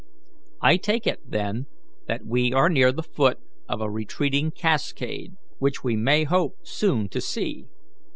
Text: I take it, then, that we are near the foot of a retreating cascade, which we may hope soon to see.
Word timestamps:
I 0.63 0.77
take 0.77 1.05
it, 1.05 1.19
then, 1.23 1.67
that 2.07 2.25
we 2.25 2.51
are 2.53 2.69
near 2.69 2.91
the 2.91 3.03
foot 3.03 3.37
of 3.69 3.81
a 3.81 3.91
retreating 3.91 4.49
cascade, 4.49 5.35
which 5.59 5.83
we 5.83 5.95
may 5.95 6.23
hope 6.23 6.55
soon 6.63 7.07
to 7.09 7.21
see. 7.21 7.67